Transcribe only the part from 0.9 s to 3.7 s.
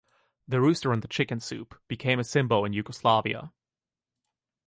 on the chicken soup became a symbol in Yugoslavia.